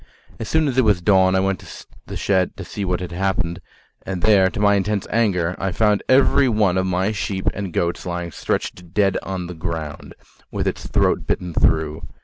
[0.39, 3.11] As soon as it was dawn I went to the shed to see what had
[3.11, 3.59] happened,
[4.03, 8.03] and there, to my intense anger, I found every one of my sheep and goats
[8.03, 10.15] lying stretched dead, on the ground
[10.49, 12.07] with its throat bitten through.